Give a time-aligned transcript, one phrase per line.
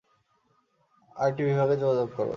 [1.15, 2.29] IT বিভাগে যোগাযোগ কর।